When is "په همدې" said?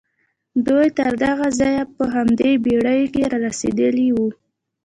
1.95-2.51